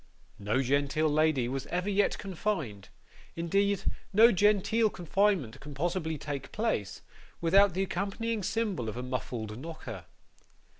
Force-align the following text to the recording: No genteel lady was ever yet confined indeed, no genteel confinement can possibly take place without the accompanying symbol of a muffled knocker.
No 0.39 0.63
genteel 0.63 1.07
lady 1.09 1.47
was 1.47 1.67
ever 1.67 1.87
yet 1.87 2.17
confined 2.17 2.89
indeed, 3.35 3.83
no 4.11 4.31
genteel 4.31 4.89
confinement 4.89 5.59
can 5.59 5.75
possibly 5.75 6.17
take 6.17 6.51
place 6.51 7.03
without 7.39 7.75
the 7.75 7.83
accompanying 7.83 8.41
symbol 8.41 8.89
of 8.89 8.97
a 8.97 9.03
muffled 9.03 9.59
knocker. 9.59 10.05